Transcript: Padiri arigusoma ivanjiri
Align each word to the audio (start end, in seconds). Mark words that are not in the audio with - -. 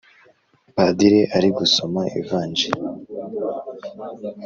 Padiri 0.75 1.21
arigusoma 1.35 2.01
ivanjiri 2.19 2.79